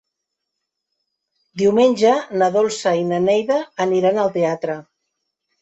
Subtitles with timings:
[1.61, 2.13] Diumenge
[2.43, 4.81] na Dolça i na Neida aniran al teatre.